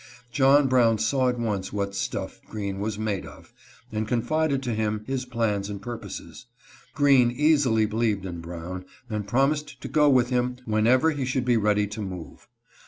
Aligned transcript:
John 0.31 0.67
Brown 0.67 0.97
saw 0.97 1.29
at 1.29 1.37
once 1.37 1.71
what 1.71 1.93
*' 1.95 1.95
stuff" 1.95 2.41
Green" 2.49 2.79
was 2.79 2.97
made 2.97 3.23
of," 3.23 3.53
and 3.91 4.07
confided 4.07 4.63
to 4.63 4.73
him 4.73 5.03
his 5.05 5.25
plans 5.25 5.69
and 5.69 5.79
purposes. 5.79 6.47
Green 6.95 7.29
easily 7.29 7.85
believed 7.85 8.25
in 8.25 8.41
Brown, 8.41 8.83
and 9.11 9.27
promised 9.27 9.79
to 9.79 9.87
go 9.87 10.09
with 10.09 10.31
him 10.31 10.55
whenever 10.65 11.11
he 11.11 11.23
should 11.23 11.45
be 11.45 11.55
ready 11.55 11.85
to 11.85 12.01
move. 12.01 12.47